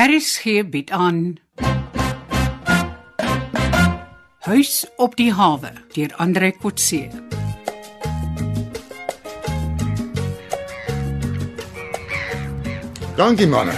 [0.00, 1.36] RSG bied aan
[4.38, 7.02] Huis op die hawe deur Andre Kotse.
[13.16, 13.76] Dankie manne.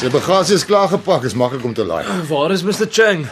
[0.00, 2.08] Sy bagasie is klaar gepak, is maklik om te laai.
[2.32, 3.28] Waar is Mr Chang?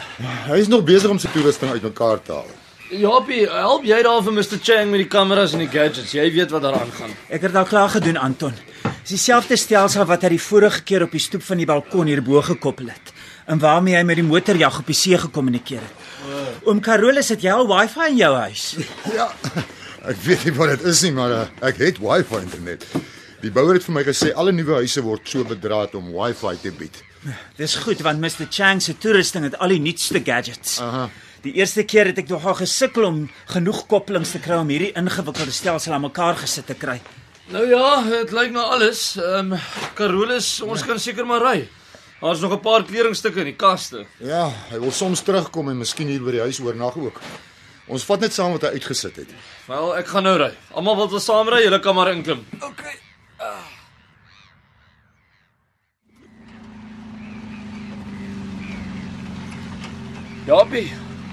[0.51, 2.55] Hy is nog besig om sy toerusting uitmekaar te haal.
[2.93, 6.13] Japie, help jy daar vir Mr Chang met die kameras en die gadgets.
[6.13, 7.17] Jy weet wat daar aangaan.
[7.33, 8.53] Ek het al klaar gedoen, Anton.
[9.07, 12.41] Dis dieselfde stelsel wat hy die vorige keer op die stoep van die balkon hierbo
[12.43, 13.13] gekoppel het
[13.47, 16.07] en waarmee hy met die motorjag op die see gekommunikeer het.
[16.67, 18.65] Oom Carolus, het jy al Wi-Fi in jou huis?
[19.15, 19.29] Ja.
[20.11, 22.83] Ek weet nie wat dit is nie, maar uh, ek het Wi-Fi internet.
[23.45, 26.73] Die bouer het vir my gesê alle nuwe huise word so bedraad om Wi-Fi te
[26.75, 26.99] bied.
[27.61, 30.81] Dis goed want Mr Chang se toerusting het al die nuutste gadgets.
[30.83, 31.05] Aha.
[31.47, 33.23] Die eerste keer het ek nogal gesukkel om
[33.55, 36.99] genoeg koppelings te kry om hierdie ingewikkelde stelsel aan mekaar gesit te kry.
[37.49, 39.17] Nou ja, dit lyk na alles.
[39.17, 39.59] Ehm um,
[39.95, 41.69] Carolus, ons kan seker maar ry.
[42.21, 44.07] Daar's nog 'n paar kledingstukke in die kaste.
[44.19, 47.21] Ja, hy wil soms terugkom en miskien hier by die huis oornag ook.
[47.87, 49.29] Ons vat net saam wat hy uitgesit het.
[49.67, 50.53] Wel, ek gaan nou ry.
[50.75, 52.47] Almal wil saam ry, julle kan maar inklim.
[52.61, 52.99] Okay.
[60.47, 60.93] Japie,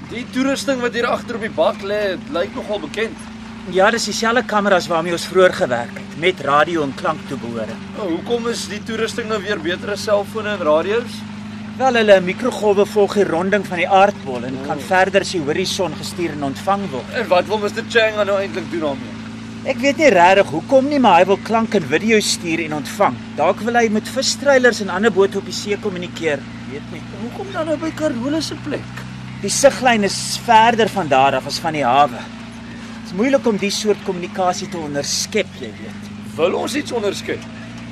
[0.10, 3.33] die toerusting wat hier agter op die bak lê, lyk nogal bekend.
[3.72, 7.78] Ja, dis dieselfde kameras waarmee ons vroeër gewerk het met radio en klanktoebehore.
[7.96, 11.16] Nou, hoekom is die toerusting nou weer beter as selfone en radio's?
[11.78, 15.96] Wel hulle mikrogolwe volg die ronding van die aardbol en kan verder as die horison
[15.96, 17.16] gestuur en ontvang word.
[17.16, 19.16] En wat wil Mr Chang nou eintlik doen daarmee?
[19.72, 23.16] Ek weet nie regtig hoekom nie, maar hy wil klank en video stuur en ontvang.
[23.40, 27.04] Dalk wil hy met vistreilers en ander bote op die see kommunikeer, weet nie.
[27.24, 29.04] Hoekom dan nou by Carolus se plek?
[29.40, 32.20] Die siglyn is verder van daar af as van die hawe.
[33.14, 36.06] Dit is moeilik om die soort kommunikasie te onderskep, jy weet.
[36.34, 37.44] Wil ons iets onderskep?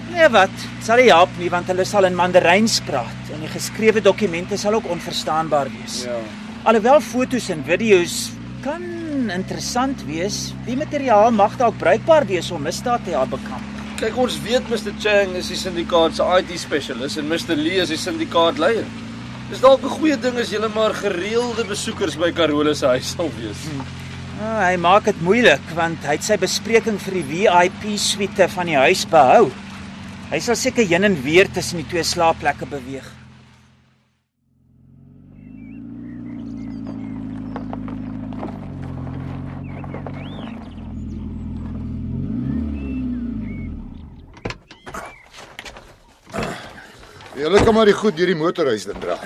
[0.09, 0.55] Nee, wat?
[0.64, 4.58] Dit sal nie help nie want hulle sal in Mandaryns praat en die geskrewe dokumente
[4.58, 5.99] sal ook onverstaanbaar wees.
[6.08, 6.17] Ja.
[6.66, 8.31] Alhoewel fotos en video's
[8.66, 8.81] kan
[9.30, 13.80] interessant wees, die materiaal mag dalk bruikbaar wees om misdaad te help bekamp.
[14.02, 17.93] Kyk, ons weet Mr Chang is die syndikaat se IT spesialis en Mr Lee is
[17.93, 18.89] die syndikaat leier.
[19.53, 23.30] Dis dalk 'n goeie ding as julle maar gereelde besoekers by Carolus se huis sal
[23.38, 23.70] wees.
[24.41, 28.69] Ah, hy maak dit moeilik want hy het sy bespreking vir die VIP suite van
[28.71, 29.52] die huis behou.
[30.31, 33.05] Hy sal seker heen en weer tussen die twee slaapplekke beweeg.
[47.37, 49.19] Julle kan maar die goed deur die motorhuis dan dra.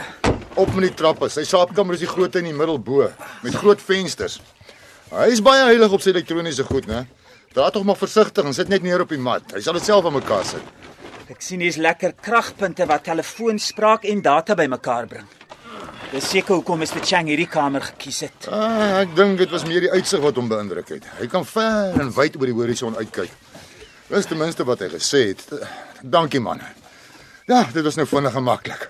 [0.60, 1.32] Op met die trappe.
[1.32, 3.08] Sy slaapkamer is die groot in die middel bo
[3.48, 4.42] met groot vensters.
[5.16, 7.06] Hy is baie heilig op sy elektroniese goed, né?
[7.56, 9.54] Dra tog maar versigtig en sit net neer op die mat.
[9.56, 10.74] Hy sal dit self aan mekaar sit.
[11.32, 15.30] Ek sien hier's lekker kragpunte wat telefoonspraak en data bymekaar bring.
[16.12, 18.50] Dis seker hoekom Mr Chang hierdie kamer gekies het.
[18.52, 21.08] Ah, ek dink dit was meer die uitsig wat hom beïndruk het.
[21.22, 23.32] Hy kan ver en wyd oor die horison uitkyk.
[24.12, 25.48] Dis ten minste wat hy gesê het.
[26.04, 26.60] Dankie man.
[27.48, 28.90] Ja, dit was nou vinnig en maklik.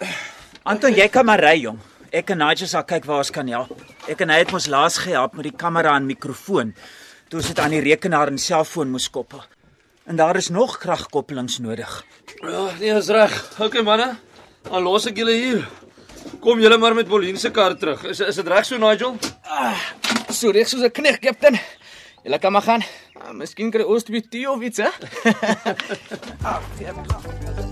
[0.66, 1.78] Anton, jy kan maar ry, jong.
[2.10, 3.78] Ek en Nigel sal kyk waar ons kan help.
[4.06, 6.76] Ek en hy het ons laas gehelp met die kamera en mikrofoon.
[7.30, 9.42] Toe ons dit aan die rekenaar en selfoon moes koppel.
[10.06, 11.90] En daar is nog kragkoppelings nodig.
[12.44, 13.34] Ja, nee, is reg.
[13.58, 14.12] Okay manne.
[14.70, 15.66] Dan los ek julle hier.
[16.44, 18.04] Kom julle maar met Pauline se kar terug.
[18.06, 19.18] Is is dit reg so Nigel?
[20.30, 21.60] So reg soos 'n knegt, kaptein.
[22.24, 22.84] Julle kan maar gaan.
[23.18, 24.90] Ah, miskien kry ons twee tee of iets, hè?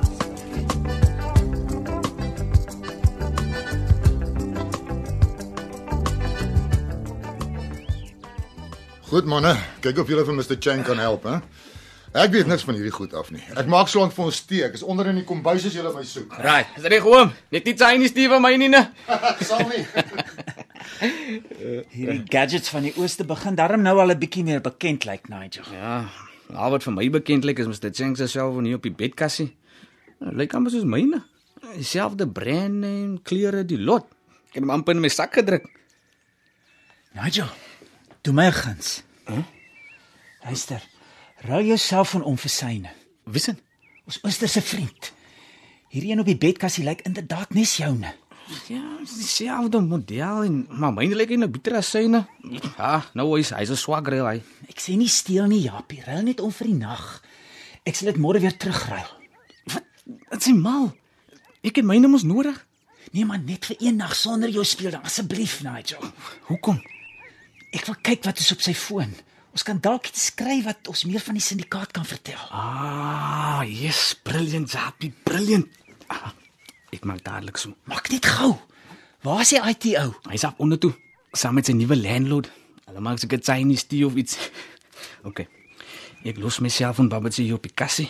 [9.13, 9.51] Goed manne,
[9.84, 11.35] kyk of julle vir Mr Chang kan help, hè?
[12.18, 13.44] Ek weet niks van hierdie goed af nie.
[13.53, 14.63] Ek maak so lank vir ons tee.
[14.66, 16.31] Ek is onder in die kombuis as julle my soek.
[16.41, 17.29] Right, is reg oom.
[17.53, 18.88] Net nie Chinese tee vir my nie, né?
[19.50, 19.84] Sal nie.
[21.94, 25.68] Hierdie gadgets van die ooste begin darm nou al 'n bietjie meer bekend lyk, Nigel.
[25.78, 26.09] Ja,
[26.50, 29.51] al wat vir my bekend lyk is Mr Cheng se selfoon hier op die bedkassie.
[30.25, 31.22] Nou, lyk amper soos myne.
[31.75, 34.09] Dieselfde brand name, kleure, die lot.
[34.50, 35.69] Ek het hom amper in my sak gedruk.
[37.13, 37.54] Nigel,
[38.23, 39.03] doen my 'n guns.
[39.25, 39.33] Hæ?
[39.33, 39.43] Huh?
[40.43, 40.81] Luister.
[41.37, 42.89] Ruil jou selfoon om vir syne.
[43.23, 43.59] Wissen?
[44.05, 45.11] Ons oosterse vriend.
[45.91, 48.13] Hierdie een op die bedkassie lyk inderdaad nes joune.
[48.67, 52.25] Ja, dieselfde model en maar myne lyk nie beter as syne.
[52.77, 54.41] Ja, nou is hy's 'n swak reël hy.
[54.69, 56.03] Ek sê nie steel nie, Japie.
[56.05, 57.21] Ruil net om vir die nag.
[57.83, 59.09] Ek sal dit môre weer terugruil.
[59.65, 59.83] Wat?
[60.29, 60.95] Dit is mal.
[61.63, 62.65] Ek het myne mos nodig.
[63.11, 66.01] Nee man, net vir een nag sonder jou speel dan asseblief, Nigel.
[66.47, 66.81] Hoekom?
[67.73, 69.13] Ek wil kyk wat is op sy foon.
[69.53, 72.39] Ons kan dalk iets skryf wat ons meer van die syndikaat kan vertel.
[72.53, 75.69] Ah, yes, brilliant, Zappie, brilliant.
[76.09, 76.31] Ah,
[76.93, 77.73] Ek maak dadelik so.
[77.89, 78.51] Maak net gou.
[79.25, 80.11] Waar is die IT ou?
[80.29, 80.91] Hy's af onder toe
[81.33, 82.51] saam met sy nuwe landlord.
[82.85, 84.35] Hulle maak seker Chinese tea of iets.
[85.27, 85.45] OK.
[86.29, 88.05] Ek los myself en Babatjie hier op die kassie.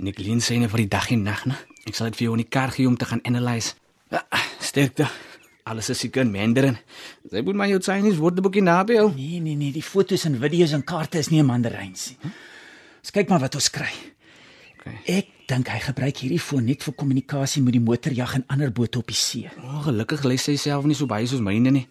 [0.00, 1.54] En ek leen syne vir die dag en nag, né?
[1.86, 3.76] Ek sal dit vir jou in die kar gee om te gaan analyse.
[4.10, 4.24] Ja,
[4.58, 5.06] sterkte.
[5.64, 6.78] Alles is seker in Mandarin.
[7.30, 9.10] Sy moet maar jou Chinese woordeboekie naby hou.
[9.14, 12.32] Nee, nee, nee, die fotos en video's en kaarte is nie in Mandaryns nie.
[13.02, 13.90] Ons kyk maar wat ons kry.
[14.78, 14.96] Okay.
[15.20, 18.98] Ek dink hy gebruik hierdie foon net vir kommunikasie met die motorjag en ander bote
[18.98, 19.50] op die see.
[19.62, 21.84] Oh, gelukkig lê sy self nie so baie soos myne nie.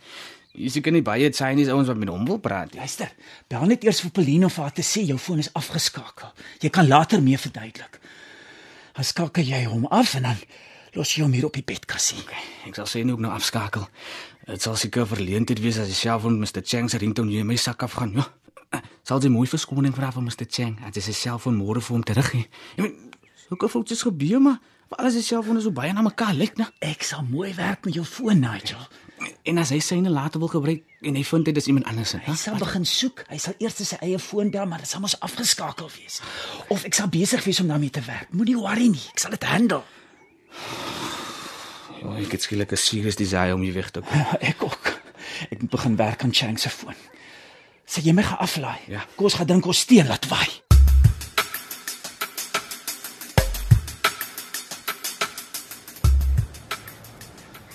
[0.52, 2.82] Jy seker nie baie Chinese ouens wat met hom wil praat nie.
[2.82, 3.14] Luister,
[3.52, 6.34] bel net eers vir Pauline of haar te sê jou foon is afgeskakel.
[6.60, 8.02] Jy kan later meer verduidelik.
[8.98, 10.44] Dan skakel jy hom af en dan
[10.96, 12.20] los jy hom hier op die bedkassie.
[12.68, 13.88] Ek sal nie ook nou afskakel.
[14.48, 17.56] Dit sal seker verleentheid wees as jy self van Mr Chang se ringtone in my
[17.56, 18.28] sak afgaan, ja.
[19.04, 22.04] Sal jy mooi verskoning vra van Mr Chang as hy sy selfoon môre vir hom
[22.08, 22.48] teruggee.
[22.78, 22.94] Ek meen,
[23.48, 24.60] sulke foutjies gebeur maar.
[24.92, 26.68] Maar alles is selfoon so baie na mekaar lyk, né?
[26.84, 28.82] Ek sal mooi werk met jou foon, Nigel.
[29.48, 32.20] En as hy syne later wil gebruik en hy vind dit is iemand anders se,
[32.26, 33.24] Hy sal begin soek.
[33.30, 36.20] Hy sal eers sy eie foon bel, maar dit sal mos afgeskakel wees.
[36.74, 38.34] Of ek sal besig wees om daarmee te werk.
[38.36, 39.06] Moenie worry nie.
[39.14, 39.84] Ek sal dit handle.
[42.02, 44.18] Ja, ek het skielik 'n serious desire om hier weg te kom.
[44.18, 45.02] Ja, ek ook.
[45.50, 46.96] Ek moet begin werk aan Chang se foon.
[47.86, 48.80] Sê jy my gaan aflaai.
[48.88, 49.06] Ja.
[49.16, 50.50] Kom ons gaan drink ons tee laat waai.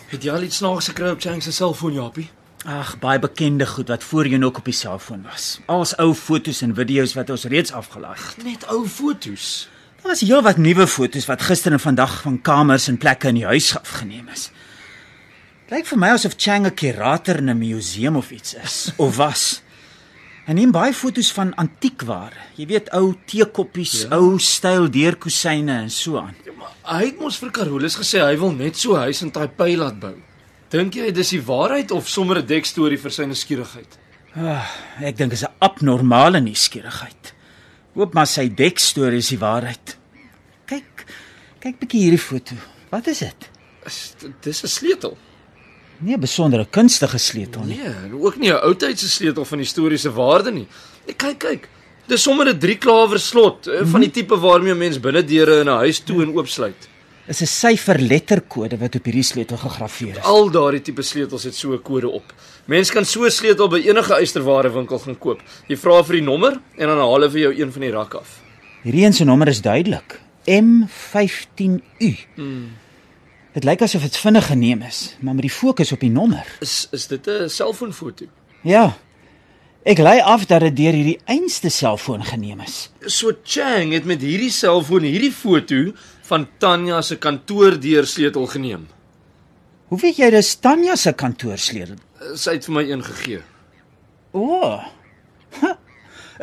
[0.07, 2.31] Het jy al iets snaaks gekry op Chang se selfoon, Japie?
[2.65, 5.61] Ag, baie bekende goed wat voorheen ook op die selfoon was.
[5.67, 8.45] Als ou fotos en video's wat ons reeds afgelaai het.
[8.45, 9.69] Net ou fotos.
[10.03, 13.49] Daar was heelwat nuwe fotos wat gister en vandag van kamers en plekke in die
[13.49, 14.51] huis afgeneem is.
[15.73, 19.63] Lyk vir my asof Chang 'n kurator in 'n museum of iets is of was.
[20.47, 22.39] Hy neem baie fotos van antiekware.
[22.55, 24.17] Jy weet ou teekoppies, ja.
[24.17, 26.37] ou styl deurkusyne en so aan.
[26.47, 29.31] Ja, maar hy het mos vir Carolus gesê hy wil net so 'n huis in
[29.31, 30.15] Taipei laat bou.
[30.71, 33.99] Dink jy dis die waarheid of sommer 'n dekstorie vir sy nuuskierigheid?
[34.37, 34.71] Ah,
[35.01, 37.35] ek dink dit is 'n abnormale nuuskierigheid.
[37.97, 39.95] Hoop maar sy dekstorie is die waarheid.
[40.69, 41.05] Kyk,
[41.63, 42.55] kyk bietjie hierdie foto.
[42.93, 43.49] Wat is dit?
[43.87, 44.15] Is-
[44.45, 45.17] Dis 'n sleutel.
[46.01, 47.79] Nie 'n besondere kunstige sleutel nie.
[47.79, 50.67] Nee, ook nie 'n oudtydse sleutel van historiese waarde nie.
[51.09, 51.69] Ek kyk kyk.
[52.07, 53.87] Dis sommer 'n drieklawer slot mm -hmm.
[53.87, 56.89] van die tipe waarmee 'n mens binne deure in 'n huis toe en oopsluit.
[57.27, 60.23] Is 'n syferletterkode wat op hierdie sleutel gegraveer is.
[60.23, 62.35] Al daardie tipe sleutels het so 'n kode op.
[62.67, 65.43] Mens kan so 'n sleutel by enige ysterwarewinkel gaan koop.
[65.67, 68.15] Jy vra vir die nommer en dan haal hulle vir jou een van die rak
[68.15, 68.41] af.
[68.83, 70.21] Hierdie een se nommer is duidelik.
[70.47, 72.15] M15U.
[72.35, 72.77] Hmm.
[73.53, 76.47] Dit lyk asof dit vinnig geneem is, maar met die fokus op die nommer.
[76.61, 78.25] Is is dit 'n selfoonfoto?
[78.63, 78.97] Ja.
[79.87, 82.89] Ek lei af dat dit deur hierdie einste selfoon geneem is.
[83.07, 85.93] So Chang het met hierdie selfoon hierdie foto
[86.27, 88.89] van Tanya se kantoordeur-sleutel geneem.
[89.87, 92.03] Hoe weet jy dis Tanya se kantoorsleutel?
[92.35, 93.41] Sy het vir my een gegee.
[94.35, 94.43] O.
[94.59, 95.71] Oh.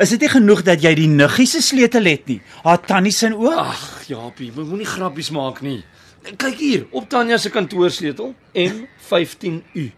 [0.00, 2.40] Is dit nie genoeg dat jy die niggie se sleutel het nie?
[2.64, 3.60] Haar tannie se ook?
[3.60, 5.82] Ag, Japie, moenie grappies maak nie.
[6.24, 9.90] Kyk hier, op Tanya se kantoorsleutel M15U.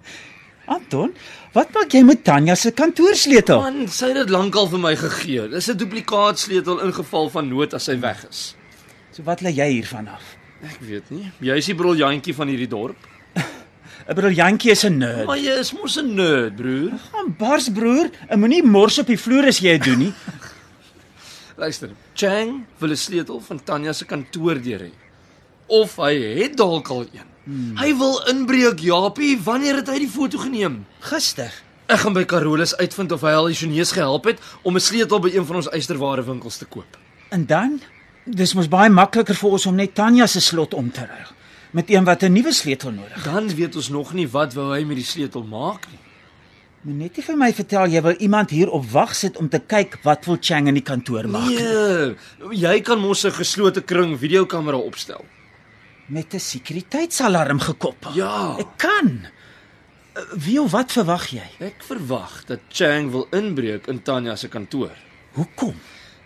[0.66, 1.12] Anton,
[1.54, 3.60] wat maak jy met Tanya se kantoorsleutel?
[3.62, 5.48] Man, sy het dit lankal vir my gegee.
[5.48, 8.56] Dis 'n duplikaatsleutel in geval van nood as sy weg is.
[9.12, 10.36] So wat lê jy hiervan af?
[10.62, 11.30] Ek weet nie.
[11.40, 12.96] Jy is die briljantjie van hierdie dorp.
[14.08, 15.26] 'n Briljantjie is 'n nerd.
[15.26, 16.98] Maar jy is mos 'n nerd, broer.
[17.12, 20.12] Gaan bars broer, en moenie mors op die vloer as jy dit doen nie.
[21.62, 24.92] Luister, Chang wil 'n sleutel van Tanya se kantoor deur hê.
[25.68, 27.35] Of hy het dalk al een.
[27.46, 27.76] Hmm.
[27.78, 29.36] Hy wil inbreek, Japie.
[29.38, 30.80] Wanneer het hy die foto geneem?
[31.06, 31.52] Gister.
[31.86, 35.20] Ek gaan by Carolus uitvind of hy al die Chinese gehelp het om 'n sleutel
[35.22, 36.98] by een van ons ysterwarewinkels te koop.
[37.30, 37.80] En dan?
[38.24, 41.36] Dis mos baie makliker vir ons om net Tanya se slot om te ruil
[41.70, 43.24] met een wat 'n nuwe sleutel nodig het.
[43.24, 45.98] Dan weet ons nog nie wat wou hy met die sleutel maak nie.
[46.80, 49.58] Moet net nie vir my vertel jy wil iemand hier op wag sit om te
[49.58, 51.58] kyk wat wil Chang in die kantoor maak nie.
[51.58, 52.16] Nee,
[52.50, 55.24] jy kan mos 'n geslote kring videokamera opstel.
[56.06, 58.10] Met 'n sekuriteitsalarm gekoppel.
[58.14, 58.54] Ja.
[58.58, 59.26] Ek kan.
[60.32, 61.42] Wie of wat verwag jy?
[61.60, 64.90] Ek verwag dat Chang wil inbreek in Tanya se kantoor.
[65.32, 65.74] Hoekom?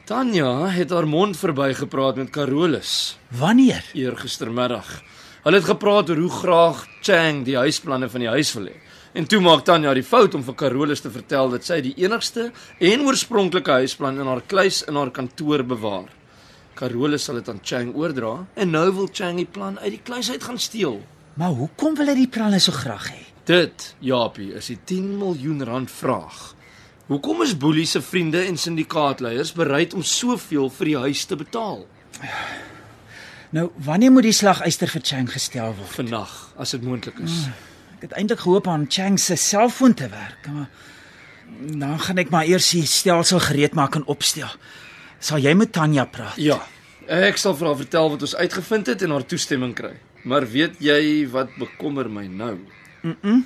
[0.04, 3.84] Tanya het haar mond verbygepraat met Carolus Wanneer?
[3.94, 5.02] eergistermiddag.
[5.42, 8.76] Hulle het gepraat oor hoe graag Chang die huisplanne van die huis wil hê.
[9.12, 12.52] En toe maak Tanya die fout om vir Carolus te vertel dat sy die enigste
[12.78, 16.08] en oorspronklike huisplan in haar kluis in haar kantoor bewaar.
[16.80, 20.30] Carolus sal dit aan Chang oordra en nou wil Chang die plan uit die kluis
[20.30, 21.02] uit gaan steel.
[21.36, 23.20] Maar hoekom wil hy die planne so graag hê?
[23.48, 26.54] Dit, Japie, is die 10 miljoen rand vraag.
[27.10, 31.82] Hoekom is Boelie se vriende en syndikaatleiers bereid om soveel vir die huis te betaal?
[33.50, 35.90] Nou, wanneer moet die slagyster vir Chang gestel word?
[35.98, 37.42] Vannag, as dit moontlik is.
[37.98, 40.70] Ek het eintlik gehoop aan Chang se selfoon te werk, maar
[41.82, 44.54] dan gaan ek maar eers die stelsel gereed maak en opstel.
[45.20, 46.38] Sal jy met Tanya praat?
[46.40, 46.56] Ja.
[47.10, 49.92] Ek sal vir haar vertel wat ons uitgevind het en haar toestemming kry.
[50.24, 52.56] Maar weet jy wat bekommer my nou?
[53.02, 53.16] Mm.
[53.20, 53.44] -mm.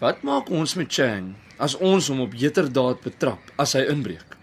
[0.00, 4.36] Wat maak ons met Chang as ons hom op heterdaad betrap as hy inbreek?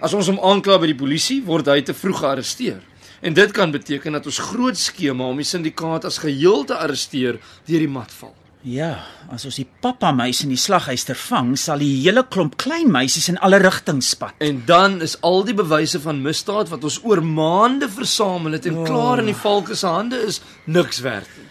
[0.00, 2.82] As ons hom aankla by die polisie, word hy te vroeg gearresteer.
[3.20, 7.40] En dit kan beteken dat ons groot skema om die syndikaat as geheel te arresteer
[7.64, 8.34] deur die mat val.
[8.66, 8.96] Ja,
[9.30, 13.28] as ons die pappa meis en die slaghuister vang, sal die hele klomp klein meisies
[13.30, 14.34] in alle rigtings spat.
[14.42, 18.80] En dan is al die bewyse van misdaad wat ons oor maande versamel het en
[18.80, 18.88] oh.
[18.88, 21.46] klaar in die valke se hande is, niks werd nie.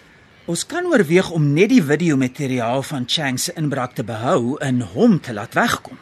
[0.51, 5.15] Ons kan oorweeg om net die videomateriaal van Chang se inbraak te behou en hom
[5.23, 6.01] te laat wegkom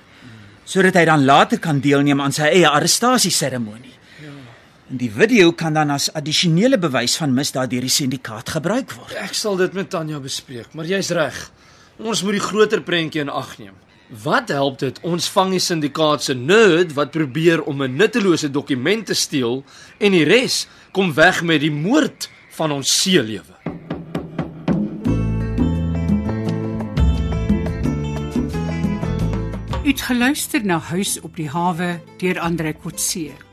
[0.66, 3.92] sodat hy dan later kan deelneem aan sy eie arrestasieseremonie.
[3.92, 4.03] Ja.
[4.94, 9.16] En die video kan dan as addisionele bewys van misdaad deur die syndikaat gebruik word.
[9.18, 11.40] Ek sal dit met Tanya bespreek, maar jy's reg.
[11.98, 13.74] Ons moet die groter prentjie in ag neem.
[14.22, 19.06] Wat help dit ons vang die syndikaat se nerd wat probeer om 'n nuttelose dokument
[19.06, 19.64] te steel
[19.98, 23.58] en die res kom weg met die moord van ons seelewe.
[29.84, 33.53] het geluister na Huis op die hawe deur Andre Kotse.